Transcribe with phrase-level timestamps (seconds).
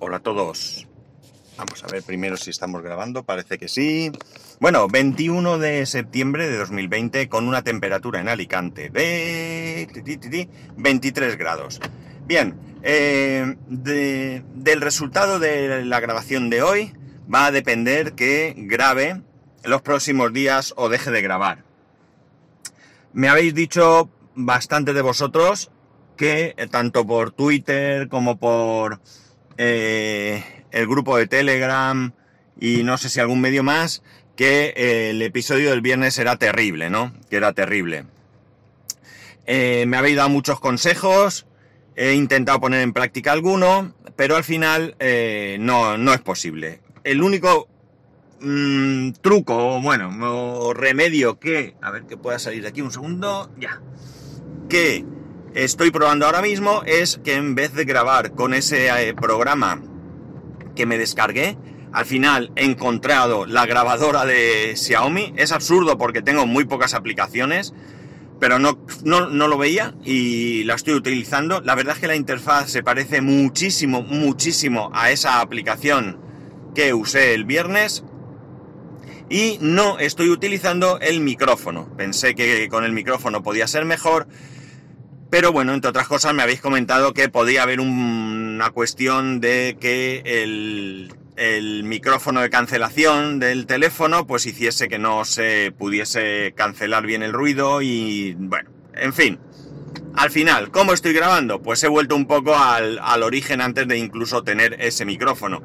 [0.00, 0.86] Hola a todos.
[1.56, 4.12] Vamos a ver primero si estamos grabando, parece que sí.
[4.60, 9.88] Bueno, 21 de septiembre de 2020 con una temperatura en Alicante de
[10.76, 11.80] 23 grados.
[12.26, 16.92] Bien, eh, del resultado de la grabación de hoy
[17.32, 19.20] va a depender que grabe
[19.64, 21.64] los próximos días o deje de grabar.
[23.12, 25.72] Me habéis dicho bastante de vosotros
[26.16, 29.00] que eh, tanto por Twitter como por
[29.58, 32.12] eh, el grupo de Telegram
[32.58, 34.02] y no sé si algún medio más,
[34.36, 37.12] que eh, el episodio del viernes era terrible, ¿no?
[37.28, 38.06] Que era terrible.
[39.46, 41.46] me habéis dado muchos consejos,
[41.96, 44.96] he intentado poner en práctica alguno, pero al final
[45.60, 46.80] no, no es posible.
[47.04, 47.68] El único
[48.40, 53.50] mm, truco, bueno, o remedio que, a ver que pueda salir de aquí un segundo,
[53.58, 53.80] ya,
[54.68, 55.04] que
[55.54, 59.82] estoy probando ahora mismo es que en vez de grabar con ese eh, programa
[60.74, 61.56] que me descargué,
[61.92, 65.32] al final he encontrado la grabadora de Xiaomi.
[65.36, 67.72] Es absurdo porque tengo muy pocas aplicaciones,
[68.38, 71.60] pero no, no, no, lo veía y la estoy utilizando.
[71.60, 76.20] La verdad es que la interfaz se parece muchísimo, muchísimo a esa aplicación
[76.74, 78.04] que usé el viernes.
[79.30, 81.94] Y no estoy utilizando el micrófono.
[81.96, 84.26] Pensé que con el micrófono podía ser mejor,
[85.30, 90.22] pero bueno, entre otras cosas me habéis comentado que podía haber una cuestión de que
[90.24, 91.12] el,
[91.84, 97.82] micrófono de cancelación del teléfono pues hiciese que no se pudiese cancelar bien el ruido
[97.82, 99.38] y bueno, en fin.
[100.16, 101.62] Al final, ¿cómo estoy grabando?
[101.62, 105.62] Pues he vuelto un poco al, origen antes de incluso tener ese micrófono.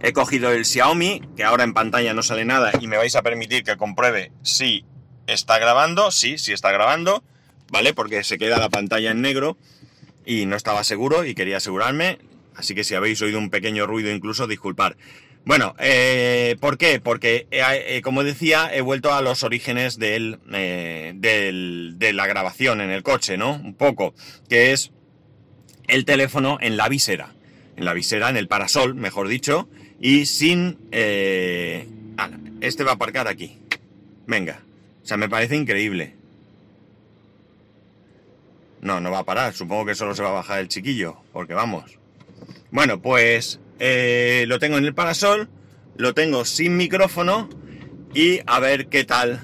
[0.00, 3.22] He cogido el Xiaomi, que ahora en pantalla no sale nada y me vais a
[3.22, 4.84] permitir que compruebe si
[5.28, 6.10] está grabando.
[6.10, 7.22] Sí, sí está grabando.
[7.72, 7.94] ¿Vale?
[7.94, 9.56] Porque se queda la pantalla en negro
[10.24, 12.18] y no estaba seguro y quería asegurarme,
[12.54, 14.96] así que si habéis oído un pequeño ruido incluso, disculpar.
[15.44, 17.00] Bueno, eh, ¿por qué?
[17.00, 22.90] Porque, eh, eh, como decía, he vuelto a los orígenes del, de la grabación en
[22.90, 23.54] el coche, ¿no?
[23.54, 24.14] Un poco,
[24.48, 24.92] que es
[25.88, 27.32] el teléfono en la visera,
[27.76, 29.68] en la visera, en el parasol, mejor dicho,
[29.98, 30.78] y sin...
[30.92, 33.58] este va a aparcar aquí.
[34.28, 34.62] Venga,
[35.02, 36.21] o sea, me parece increíble.
[38.82, 39.54] No, no va a parar.
[39.54, 41.98] Supongo que solo se va a bajar el chiquillo, porque vamos.
[42.70, 45.48] Bueno, pues eh, lo tengo en el parasol,
[45.96, 47.48] lo tengo sin micrófono
[48.12, 49.40] y a ver qué tal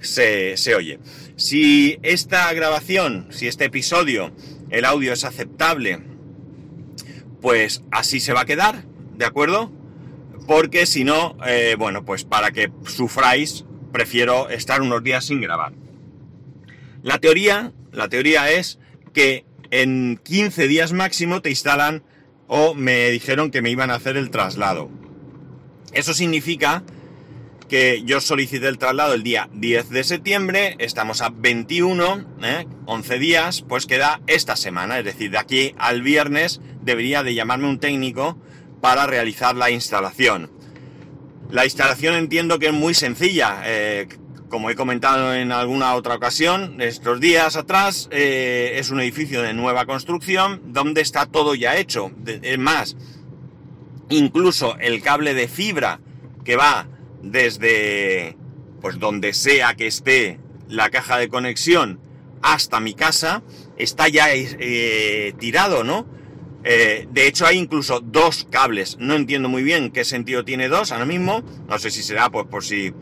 [0.00, 0.98] se, se oye.
[1.36, 4.32] Si esta grabación, si este episodio,
[4.70, 6.00] el audio es aceptable,
[7.40, 8.84] pues así se va a quedar,
[9.16, 9.70] ¿de acuerdo?
[10.48, 15.72] Porque si no, eh, bueno, pues para que sufráis, prefiero estar unos días sin grabar.
[17.02, 18.78] La teoría la teoría es
[19.12, 22.02] que en 15 días máximo te instalan
[22.46, 24.90] o me dijeron que me iban a hacer el traslado.
[25.92, 26.82] Eso significa
[27.68, 32.26] que yo solicité el traslado el día 10 de septiembre, estamos a 21,
[32.84, 33.18] 11 ¿eh?
[33.18, 37.78] días, pues queda esta semana, es decir, de aquí al viernes debería de llamarme un
[37.78, 38.38] técnico
[38.82, 40.50] para realizar la instalación.
[41.50, 44.06] La instalación entiendo que es muy sencilla, eh,
[44.52, 49.54] como he comentado en alguna otra ocasión, estos días atrás, eh, es un edificio de
[49.54, 52.12] nueva construcción donde está todo ya hecho.
[52.26, 52.94] Es más,
[54.10, 56.00] incluso el cable de fibra
[56.44, 56.86] que va
[57.22, 58.36] desde
[58.82, 60.38] pues donde sea que esté
[60.68, 61.98] la caja de conexión
[62.42, 63.42] hasta mi casa
[63.78, 66.06] está ya eh, tirado, ¿no?
[66.62, 68.98] Eh, de hecho hay incluso dos cables.
[69.00, 71.42] No entiendo muy bien qué sentido tiene dos ahora mismo.
[71.70, 72.92] No sé si será pues por si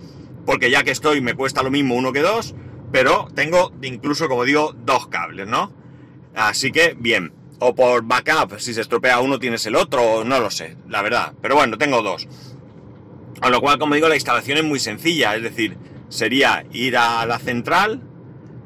[0.46, 2.54] porque ya que estoy me cuesta lo mismo uno que dos,
[2.92, 5.72] pero tengo incluso, como digo, dos cables, ¿no?
[6.34, 7.32] Así que, bien.
[7.58, 11.34] O por backup, si se estropea uno tienes el otro, no lo sé, la verdad.
[11.42, 12.26] Pero bueno, tengo dos.
[13.40, 15.76] Con lo cual, como digo, la instalación es muy sencilla, es decir,
[16.08, 18.02] sería ir a la central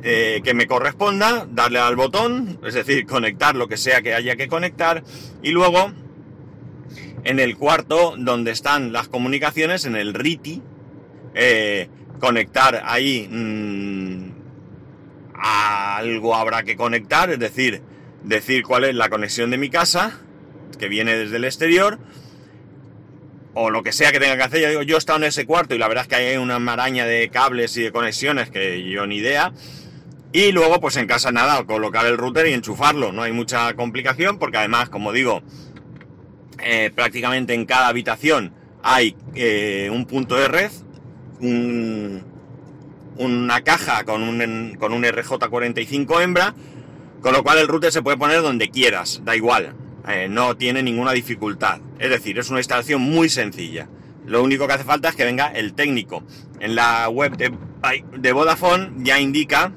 [0.02, 4.36] eh, que me corresponda, darle al botón, es decir, conectar lo que sea que haya
[4.36, 5.02] que conectar,
[5.42, 5.92] y luego
[7.24, 10.62] en el cuarto donde están las comunicaciones, en el RITI,
[11.34, 11.88] eh,
[12.20, 14.34] conectar ahí mm,
[15.34, 17.82] algo habrá que conectar, es decir,
[18.22, 20.20] decir cuál es la conexión de mi casa,
[20.78, 21.98] que viene desde el exterior,
[23.54, 24.60] o lo que sea que tenga que hacer.
[24.62, 26.58] Yo digo, yo he estado en ese cuarto y la verdad es que hay una
[26.58, 29.52] maraña de cables y de conexiones que yo ni idea.
[30.32, 33.12] Y luego, pues en casa nada, colocar el router y enchufarlo.
[33.12, 35.42] No hay mucha complicación porque además, como digo,
[36.64, 38.52] eh, prácticamente en cada habitación
[38.82, 40.70] hay eh, un punto de red
[41.40, 42.22] una
[43.62, 46.54] caja con un, con un RJ45 hembra,
[47.20, 49.74] con lo cual el router se puede poner donde quieras, da igual.
[50.06, 51.80] eh, no tiene ninguna dificultad.
[51.98, 53.88] Es decir, es una instalación muy sencilla.
[54.26, 56.22] Lo único que hace falta es que venga el técnico.
[56.60, 57.52] En la web de,
[58.18, 59.72] de Vodafone ya indica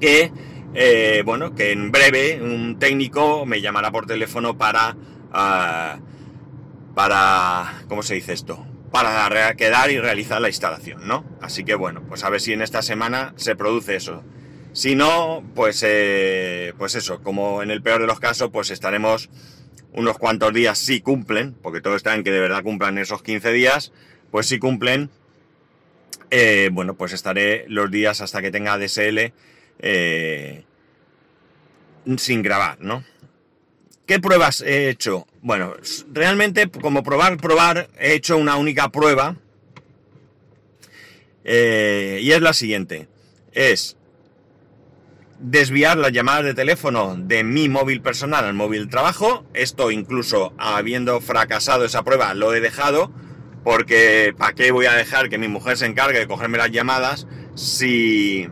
[0.00, 0.32] que,
[0.74, 4.96] eh, bueno, que en breve un técnico me llamará por teléfono para,
[5.32, 5.98] ah,
[6.94, 8.64] para, ¿cómo se dice esto?
[8.94, 11.24] Para quedar y realizar la instalación, ¿no?
[11.40, 14.22] Así que bueno, pues a ver si en esta semana se produce eso.
[14.72, 19.30] Si no, pues, eh, pues eso, como en el peor de los casos, pues estaremos
[19.94, 23.50] unos cuantos días si cumplen, porque todo está en que de verdad cumplan esos 15
[23.50, 23.92] días,
[24.30, 25.10] pues si cumplen,
[26.30, 29.32] eh, bueno, pues estaré los días hasta que tenga DSL
[29.80, 30.64] eh,
[32.16, 33.02] sin grabar, ¿no?
[34.06, 35.26] ¿Qué pruebas he hecho?
[35.40, 35.74] Bueno,
[36.12, 39.36] realmente como probar, probar, he hecho una única prueba
[41.44, 43.08] y es la siguiente.
[43.52, 43.96] Es
[45.38, 49.44] desviar las llamadas de teléfono de mi móvil personal al móvil trabajo.
[49.54, 53.12] Esto incluso habiendo fracasado esa prueba lo he dejado
[53.62, 57.26] porque ¿para qué voy a dejar que mi mujer se encargue de cogerme las llamadas
[57.54, 58.48] si,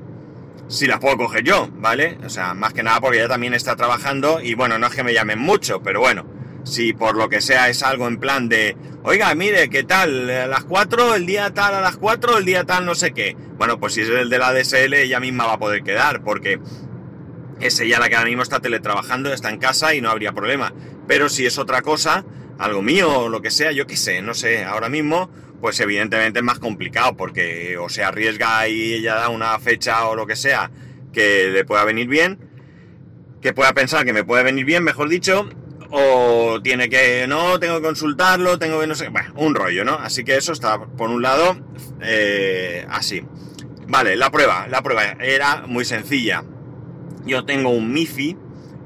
[0.68, 2.18] si las puedo coger yo, ¿vale?
[2.24, 5.04] O sea, más que nada porque ella también está trabajando y bueno, no es que
[5.04, 6.26] me llamen mucho, pero bueno,
[6.64, 10.30] si por lo que sea es algo en plan de, oiga, mire, ¿qué tal?
[10.30, 13.36] A las 4, el día tal a las 4, el día tal no sé qué.
[13.56, 16.60] Bueno, pues si es el de la DSL, ella misma va a poder quedar, porque
[17.60, 20.72] es ella la que ahora mismo está teletrabajando, está en casa y no habría problema.
[21.06, 22.24] Pero si es otra cosa,
[22.58, 25.30] algo mío o lo que sea, yo qué sé, no sé, ahora mismo,
[25.62, 30.16] pues evidentemente es más complicado, porque o se arriesga y ella da una fecha o
[30.16, 30.72] lo que sea
[31.12, 32.38] que le pueda venir bien,
[33.40, 35.48] que pueda pensar que me puede venir bien, mejor dicho,
[35.90, 39.94] o tiene que, no, tengo que consultarlo, tengo que no sé, bueno, un rollo, ¿no?
[39.94, 41.56] Así que eso está, por un lado,
[42.00, 43.22] eh, así.
[43.86, 46.42] Vale, la prueba, la prueba era muy sencilla.
[47.24, 48.36] Yo tengo un MIFI,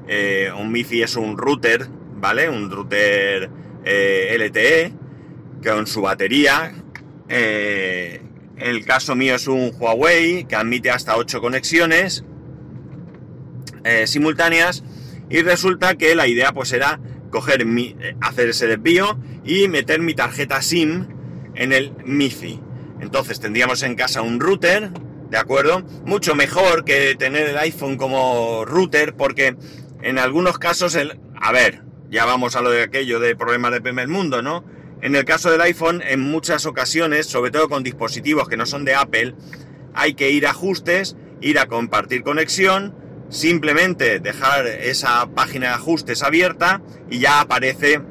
[0.07, 1.87] eh, un MIFI es un router,
[2.17, 2.49] ¿vale?
[2.49, 3.49] Un router
[3.83, 4.93] eh, LTE,
[5.63, 6.73] con su batería.
[7.29, 12.23] el caso mío es un Huawei que admite hasta 8 conexiones
[14.05, 14.83] simultáneas
[15.29, 16.99] y resulta que la idea pues era
[17.29, 21.07] coger mi, eh, hacer ese desvío y meter mi tarjeta SIM
[21.55, 22.61] en el MIFI.
[23.01, 24.89] Entonces tendríamos en casa un router,
[25.29, 25.83] ¿de acuerdo?
[26.05, 29.55] Mucho mejor que tener el iPhone como router porque
[30.01, 31.19] en algunos casos el...
[31.39, 34.63] A ver, ya vamos a lo de aquello de problemas de primer mundo, ¿no?
[35.01, 38.83] En el caso del iPhone, en muchas ocasiones, sobre todo con dispositivos que no son
[38.83, 39.35] de Apple,
[39.93, 42.95] hay que ir a ajustes, ir a compartir conexión,
[43.29, 48.01] simplemente dejar esa página de ajustes abierta y ya aparece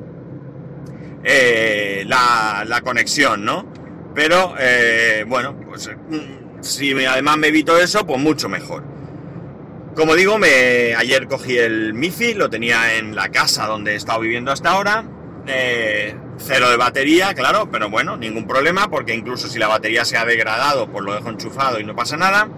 [1.25, 3.67] eh, la, conexión, ¿no?
[4.15, 8.85] Pero eh, bueno, pues mm, si además me evito eso, pues mucho mejor.
[9.97, 14.21] Como digo, me, ayer cogí el MIFI, lo tenía en la casa donde he estado
[14.21, 15.05] viviendo hasta ahora.
[15.47, 20.17] Eh, cero de batería, claro, pero bueno, ningún problema, porque incluso si la batería se
[20.17, 22.49] ha degradado, pues lo dejo enchufado y no pasa nada.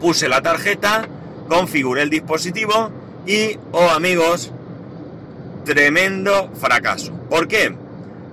[0.00, 1.08] Puse la tarjeta,
[1.48, 2.90] configuré el dispositivo
[3.26, 4.52] y, oh amigos,
[5.64, 7.12] tremendo fracaso.
[7.28, 7.74] ¿Por qué?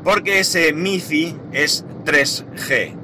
[0.04, 2.96] Porque ese MIFI es 3G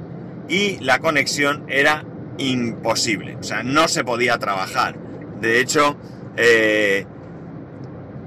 [0.48, 2.04] y la conexión era
[2.38, 4.96] imposible, o sea, no se podía trabajar.
[5.40, 5.96] De hecho,
[6.36, 7.06] eh,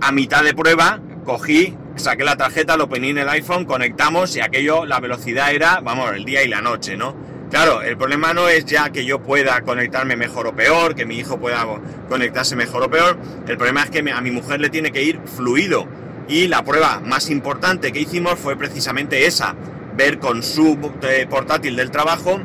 [0.01, 4.41] a mitad de prueba cogí, saqué la tarjeta, lo poní en el iPhone, conectamos y
[4.41, 7.15] aquello, la velocidad era, vamos, el día y la noche, ¿no?
[7.49, 11.17] Claro, el problema no es ya que yo pueda conectarme mejor o peor, que mi
[11.17, 11.65] hijo pueda
[12.07, 15.19] conectarse mejor o peor, el problema es que a mi mujer le tiene que ir
[15.25, 15.87] fluido.
[16.27, 19.55] Y la prueba más importante que hicimos fue precisamente esa,
[19.95, 22.39] ver con su eh, portátil del trabajo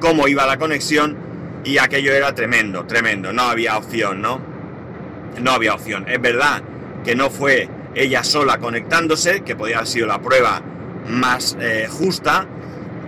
[0.00, 1.16] cómo iba la conexión
[1.62, 4.40] y aquello era tremendo, tremendo, no había opción, ¿no?
[5.40, 6.06] No había opción.
[6.08, 6.62] Es verdad
[7.04, 10.60] que no fue ella sola conectándose, que podía haber sido la prueba
[11.08, 12.46] más eh, justa,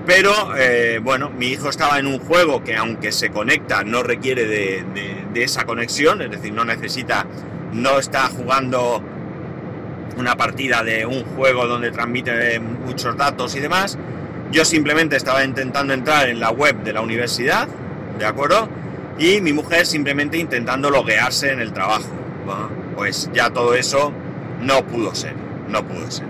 [0.06, 4.46] pero eh, bueno, mi hijo estaba en un juego que aunque se conecta no requiere
[4.46, 7.26] de, esa conexión, es decir, no necesita,
[7.72, 9.00] no está jugando
[10.16, 13.96] una partida de un juego donde transmite muchos datos y demás.
[14.50, 17.68] Yo simplemente estaba intentando entrar en la web de la universidad,
[18.18, 18.68] ¿de acuerdo?
[19.18, 22.08] Y mi mujer simplemente intentando loguearse en el trabajo.
[22.96, 24.12] pues ya todo eso
[24.60, 25.34] no pudo ser,
[25.68, 26.26] no pudo ser.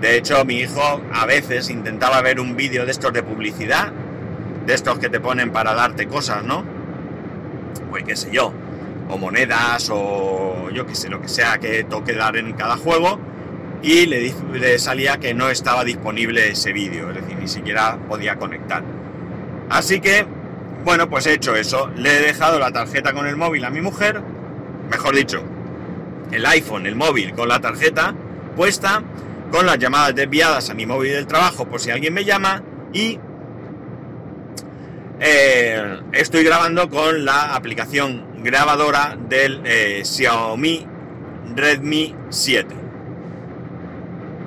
[0.00, 3.92] De hecho, mi hijo a veces intentaba ver un vídeo de estos de publicidad,
[4.66, 6.64] de estos que te ponen para darte cosas, ¿no?
[7.90, 8.52] Pues qué sé yo,
[9.08, 13.18] o monedas, o yo qué sé, lo que sea que toque dar en cada juego,
[13.82, 18.36] y le, le salía que no estaba disponible ese vídeo, es decir, ni siquiera podía
[18.36, 18.82] conectar.
[19.70, 20.26] Así que,
[20.84, 23.80] bueno, pues he hecho eso, le he dejado la tarjeta con el móvil a mi
[23.80, 24.20] mujer,
[24.90, 25.42] mejor dicho,
[26.30, 28.14] el iPhone, el móvil, con la tarjeta
[28.56, 29.02] puesta,
[29.50, 33.18] con las llamadas desviadas a mi móvil del trabajo por si alguien me llama y
[35.20, 40.86] eh, estoy grabando con la aplicación grabadora del eh, Xiaomi
[41.54, 42.74] Redmi 7.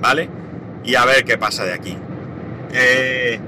[0.01, 0.29] ¿Vale?
[0.83, 1.97] Y a ver qué pasa de aquí.
[2.71, 3.39] Eh,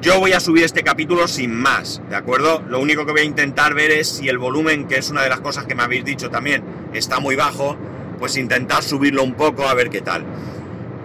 [0.00, 2.62] yo voy a subir este capítulo sin más, ¿de acuerdo?
[2.68, 5.28] Lo único que voy a intentar ver es si el volumen, que es una de
[5.28, 6.62] las cosas que me habéis dicho también,
[6.92, 7.76] está muy bajo,
[8.18, 10.24] pues intentar subirlo un poco a ver qué tal.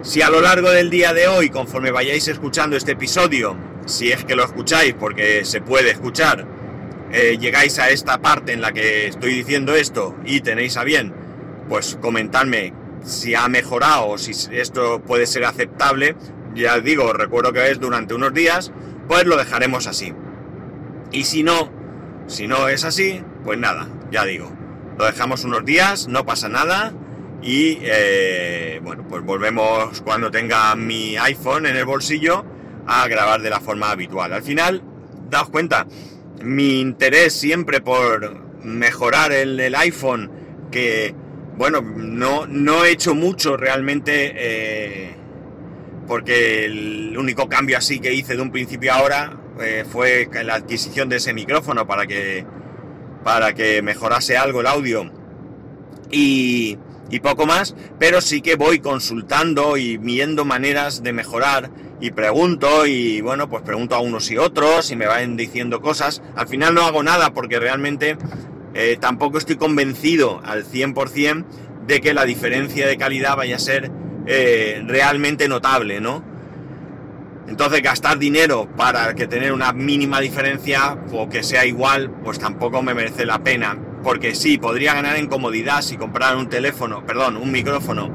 [0.02, 4.24] Si a lo largo del día de hoy, conforme vayáis escuchando este episodio, si es
[4.24, 6.46] que lo escucháis, porque se puede escuchar,
[7.10, 11.12] eh, llegáis a esta parte en la que estoy diciendo esto y tenéis a bien,
[11.68, 12.72] pues comentadme
[13.04, 16.16] si ha mejorado o si esto puede ser aceptable.
[16.54, 18.72] Ya digo, recuerdo que es durante unos días,
[19.08, 20.12] pues lo dejaremos así.
[21.12, 21.70] Y si no,
[22.26, 24.52] si no es así, pues nada, ya digo,
[24.98, 26.92] lo dejamos unos días, no pasa nada.
[27.42, 32.44] Y eh, bueno, pues volvemos cuando tenga mi iPhone en el bolsillo
[32.86, 34.32] a grabar de la forma habitual.
[34.32, 34.82] Al final,
[35.28, 35.86] daos cuenta,
[36.42, 40.30] mi interés siempre por mejorar el, el iPhone,
[40.70, 41.14] que
[41.56, 45.14] bueno, no, no, he hecho mucho realmente, eh,
[46.06, 50.54] porque el único cambio así que hice de un principio a ahora eh, fue la
[50.54, 52.44] adquisición de ese micrófono para que,
[53.22, 55.10] para que mejorase algo el audio.
[56.10, 56.78] Y,
[57.22, 61.70] poco más, pero sí que voy consultando y viendo maneras de mejorar
[62.00, 66.22] y pregunto y bueno, pues pregunto a unos y otros y me van diciendo cosas.
[66.34, 68.18] Al final no hago nada porque realmente
[68.74, 71.44] eh, tampoco estoy convencido al 100%
[71.86, 73.92] de que la diferencia de calidad vaya a ser
[74.26, 76.22] eh, realmente notable, ¿no?
[77.46, 82.82] Entonces gastar dinero para que tener una mínima diferencia o que sea igual, pues tampoco
[82.82, 83.76] me merece la pena.
[84.02, 88.10] Porque sí, podría ganar en comodidad si comprara un teléfono, perdón, un micrófono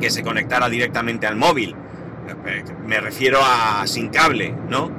[0.00, 1.74] que se conectara directamente al móvil.
[2.86, 4.90] Me refiero a sin cable, ¿no?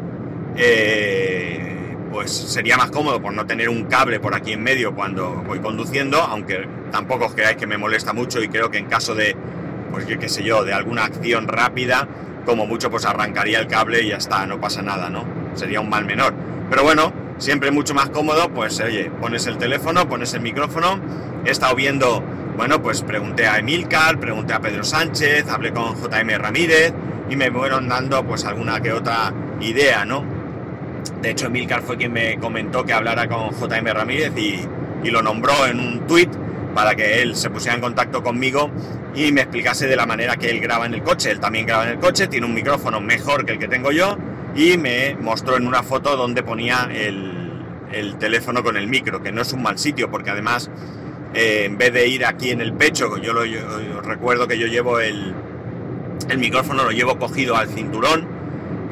[0.58, 1.74] Eh,
[2.12, 5.60] pues sería más cómodo por no tener un cable por aquí en medio cuando voy
[5.60, 9.36] conduciendo, aunque tampoco os creáis que me molesta mucho y creo que en caso de,
[9.94, 12.08] pues qué sé yo, de alguna acción rápida,
[12.48, 15.24] como mucho pues arrancaría el cable y ya está, no pasa nada, ¿no?
[15.54, 16.34] Sería un mal menor.
[16.68, 21.00] Pero bueno, siempre mucho más cómodo, pues oye, pones el teléfono, pones el micrófono,
[21.46, 22.24] he estado viendo,
[22.58, 26.92] bueno, pues pregunté a Emilcar, pregunté a Pedro Sánchez, hablé con JM Ramírez
[27.30, 29.32] y me fueron dando pues alguna que otra
[29.62, 30.26] idea, ¿no?
[31.22, 34.60] De hecho, Emilcar fue quien me comentó que hablara con JM Ramírez y,
[35.04, 36.32] y lo nombró en un tuit
[36.74, 38.72] para que él se pusiera en contacto conmigo
[39.16, 41.32] y me explicase de la manera que él graba en el coche.
[41.32, 44.18] Él también graba en el coche, tiene un micrófono mejor que el que tengo yo
[44.56, 49.32] y me mostró en una foto donde ponía el, el teléfono con el micro, que
[49.32, 50.70] no es un mal sitio porque además
[51.34, 55.00] eh, en vez de ir aquí en el pecho, yo, lo, recuerdo que yo llevo
[55.00, 55.34] el
[56.38, 58.28] micrófono, lo llevo cogido al cinturón,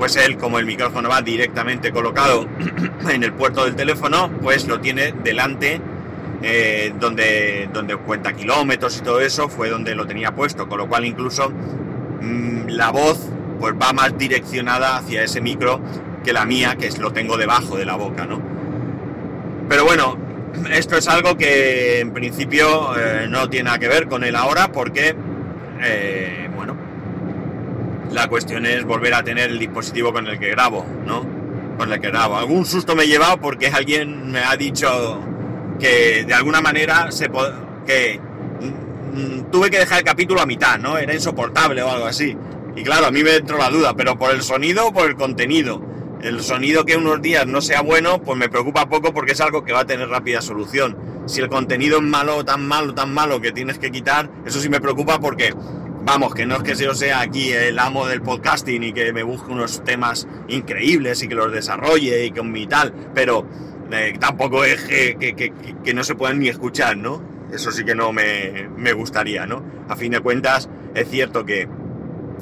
[0.01, 2.47] pues él como el micrófono va directamente colocado
[3.09, 5.79] en el puerto del teléfono, pues lo tiene delante
[6.43, 10.87] eh, donde, donde cuenta kilómetros y todo eso, fue donde lo tenía puesto, con lo
[10.87, 13.29] cual incluso mmm, la voz
[13.59, 15.79] pues va más direccionada hacia ese micro
[16.23, 18.41] que la mía, que es, lo tengo debajo de la boca, ¿no?
[19.69, 20.17] Pero bueno,
[20.71, 24.71] esto es algo que en principio eh, no tiene nada que ver con él ahora,
[24.71, 25.15] porque,
[25.81, 26.75] eh, bueno,
[28.11, 31.23] la cuestión es volver a tener el dispositivo con el que grabo, ¿no?
[31.77, 32.37] Con el que grabo.
[32.37, 35.21] Algún susto me he llevado porque alguien me ha dicho
[35.81, 37.29] que de alguna manera se
[37.85, 38.19] que
[39.13, 40.97] mm, tuve que dejar el capítulo a mitad, ¿no?
[40.97, 42.37] Era insoportable o algo así.
[42.75, 45.15] Y claro, a mí me entró la duda, pero por el sonido o por el
[45.15, 45.81] contenido.
[46.21, 49.65] El sonido que unos días no sea bueno, pues me preocupa poco porque es algo
[49.65, 50.95] que va a tener rápida solución.
[51.25, 54.69] Si el contenido es malo, tan malo, tan malo que tienes que quitar, eso sí
[54.69, 55.53] me preocupa porque,
[56.05, 59.23] vamos, que no es que yo sea aquí el amo del podcasting y que me
[59.23, 63.47] busque unos temas increíbles y que los desarrolle y con mi tal, pero
[64.19, 65.51] tampoco es que,
[65.83, 67.21] que, no se puedan ni escuchar, ¿no?
[67.53, 69.63] Eso sí que no me, me gustaría, ¿no?
[69.89, 71.67] A fin de cuentas, es cierto que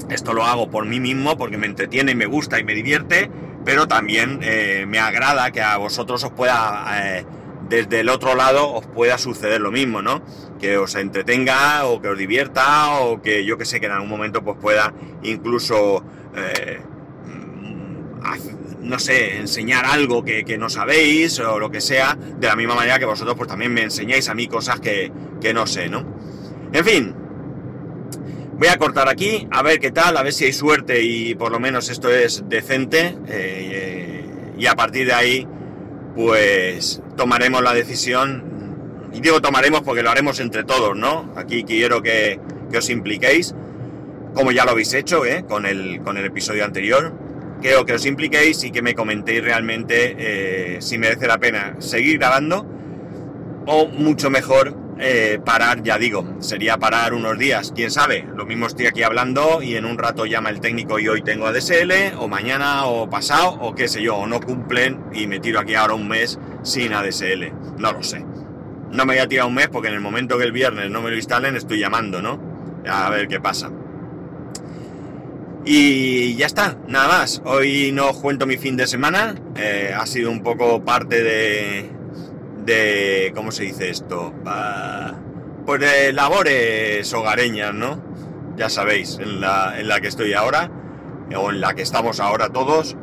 [0.10, 3.30] esto lo hago por mí mismo, porque me entretiene, me gusta y me divierte,
[3.66, 7.26] pero también eh, me agrada que a vosotros os pueda, eh,
[7.68, 10.22] desde el otro lado, os pueda suceder lo mismo, ¿no?
[10.60, 14.10] Que os entretenga o que os divierta o que yo que sé que en algún
[14.10, 16.04] momento pues pueda incluso,
[16.36, 16.80] eh,
[18.82, 22.76] no sé, enseñar algo que, que, no sabéis o lo que sea, de la misma
[22.76, 26.06] manera que vosotros pues también me enseñáis a mí cosas que, que no sé, ¿no?
[26.72, 27.16] En fin,
[28.60, 31.50] Voy a cortar aquí, a ver qué tal, a ver si hay suerte y por
[31.50, 33.18] lo menos esto es decente.
[33.30, 34.26] Eh,
[34.58, 35.48] y a partir de ahí,
[36.14, 38.44] pues tomaremos la decisión
[39.14, 41.32] y digo tomaremos porque lo haremos entre todos, ¿no?
[41.38, 43.56] Aquí quiero que, que os impliquéis,
[44.34, 45.46] como ya lo habéis hecho, ¿eh?
[45.48, 47.14] Con el, con el episodio anterior.
[47.62, 52.18] Quiero que os impliquéis y que me comentéis realmente eh, si merece la pena seguir
[52.18, 52.66] grabando
[53.66, 58.68] o mucho mejor eh, parar, ya digo, sería parar unos días, quién sabe, lo mismo
[58.68, 62.28] estoy aquí hablando y en un rato llama el técnico y hoy tengo ADSL, o
[62.28, 65.94] mañana o pasado, o qué sé yo, o no cumplen y me tiro aquí ahora
[65.94, 68.26] un mes sin ADSL, no lo sé.
[68.92, 71.02] No me voy a tirar un mes porque en el momento que el viernes no
[71.02, 72.38] me lo instalen estoy llamando, ¿no?
[72.86, 73.72] A ver qué pasa.
[75.66, 77.42] Y ya está, nada más.
[77.46, 79.36] Hoy no os cuento mi fin de semana.
[79.56, 81.90] Eh, ha sido un poco parte de,
[82.66, 84.34] de, ¿cómo se dice esto?
[85.66, 88.04] pues de labores hogareñas, ¿no?
[88.56, 90.72] Ya sabéis, en la, en la que estoy ahora,
[91.36, 92.98] o en la que estamos ahora todos,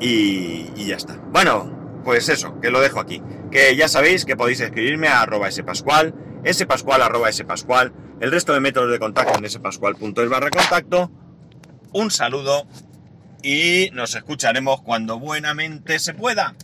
[0.00, 1.18] y, y ya está.
[1.30, 3.22] Bueno, pues eso, que lo dejo aquí.
[3.50, 6.14] Que ya sabéis que podéis escribirme a arroba spascual,
[6.50, 11.10] spascual arroba spascual, el resto de métodos de contacto en spascual.es barra contacto.
[11.92, 12.66] Un saludo
[13.42, 16.54] y nos escucharemos cuando buenamente se pueda.